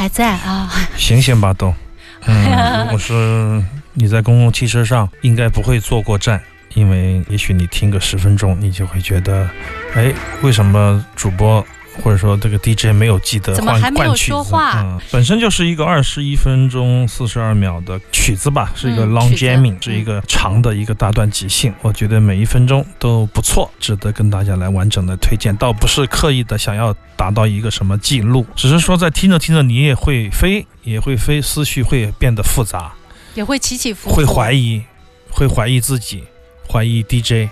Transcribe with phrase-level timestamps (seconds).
[0.00, 0.72] 还在啊。
[0.96, 1.74] 醒醒吧，都。
[2.24, 6.40] 嗯，如果是你在公共汽车上，应该不会坐过站，
[6.72, 9.46] 因为也许你听个十分钟，你就会觉得，
[9.94, 10.10] 哎，
[10.40, 11.62] 为什么主播？
[12.02, 21.72] 或者说这个 DJ 没有记得换换曲子，嗯，本身就是一个二十一分钟四十二秒的曲子吧，是一个 long jamming，是一个长的一个大段即兴。
[21.82, 25.56] 我觉得每一分钟都不错，值得跟大家来完整的推荐。
[25.56, 32.92] 倒不是刻意的想要达到一个什么记录，只是说在听着听着你也会飞，也会飞，思绪会变得复杂，
[33.34, 34.82] 也会起起伏伏，会怀疑，
[35.30, 36.24] 会怀疑自己，
[36.66, 37.50] 怀疑 DJ，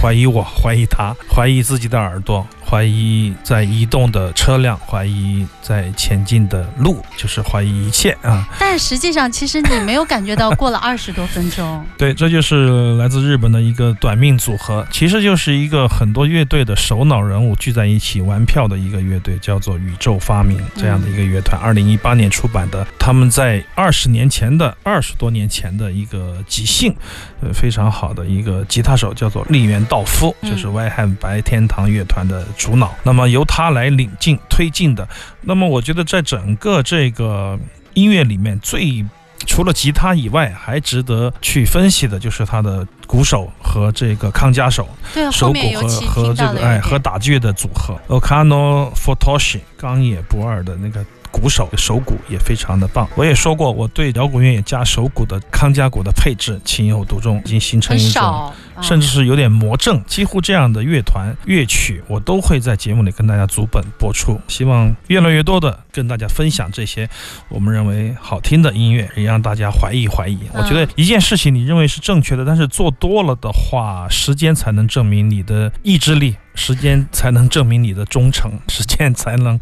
[0.00, 2.46] 怀疑我，怀疑他，怀疑自己的耳朵。
[2.68, 8.46] 怀疑在移动的车辆，怀疑在前进的路，就是怀疑一切啊！
[8.60, 11.82] 但实际上，其实你没有感觉到过了 二十多分钟。
[11.96, 21.58] 对，这就是来自日本的一个短命组合，其实就是一个很多乐队的首脑人物聚在一起玩票的一个乐队，叫做宇宙发明这样的一个乐团。
[21.58, 26.94] 二零一八年出版的，他们在二十年前的二十多年前的一个即兴，
[27.40, 32.44] 呃，非常好的一个吉他手叫做立原道夫，就是外汉白天堂乐团的。
[32.58, 35.08] 主脑，那么由他来领进推进的。
[35.40, 37.58] 那么我觉得在整个这个
[37.94, 39.02] 音乐里面，最
[39.46, 44.86] 除了吉他以外，还值得去分析的就是他的鼓手和这个康佳手，
[45.32, 47.98] 手鼓和和这个哎和打击乐的组合。
[48.08, 51.04] Okano Futoshi 冈野不二的那个。
[51.30, 60.02] 鼓手手鼓也非常的棒，我也说过，我对摇滚乐加手鼓的康佳鼓的配置情有独钟，已经形成一种，甚至是有点魔怔。
[60.06, 64.40] 几乎这样的乐团乐曲，我都会在节目里跟大家逐本播出。
[64.48, 67.08] 希望越来越多的跟大家分享这些
[67.48, 70.38] 我们认为好听的音乐，也让大家怀疑怀疑。
[70.52, 76.36] 我觉得一件事情你认为是正确的，但是做多了的话，时间才能证明你的意志力。
[76.54, 79.56] 时间才能证明你的忠诚，时间才能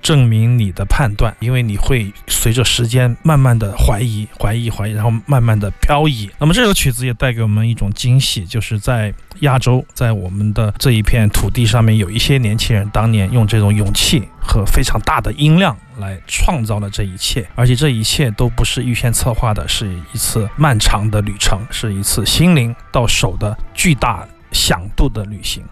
[0.00, 6.30] 证明你的判断，因为你会随着时间慢慢的怀疑、怀疑、怀疑，然后慢慢的漂移。
[6.38, 25.62] 那么这首曲子也带给我们一种惊喜，就就是在亚洲，在我们的这一片土地上面，有一些年轻人当年用这种勇气和非常大的音量来创造了这一切，而且这一切都不是预先策划的，是一次漫长的旅程，是一次心灵到手的巨大响度的旅行。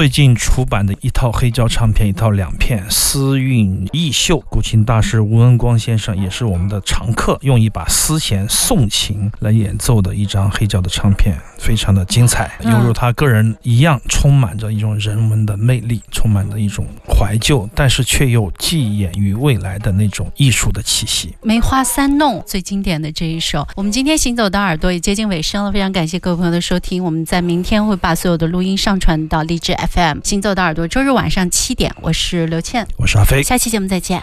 [0.00, 4.42] 最近出版的一套黑胶唱片，一套两片，丝韵逸秀。
[4.48, 21.34] 古琴大师吴文光先生也是我们的常客，用一把丝弦送琴来演奏的一张黑胶的唱片，非常的精彩，犹如他个人一样，充满着一种人文的魅力，充满着一种怀旧，但是却又寄眼于未来的那种艺术的气息。
[21.42, 30.20] 梅花三弄最经典的这一首，我们今天行走的耳朵也接近尾声了，非常感谢各位朋友的收听，我们在明天会把所有的录音上传到荔枝 FM。
[30.24, 34.22] 行走的耳朵，周日晚上七点，我是刘倩，我是阿飞，下期节目再见。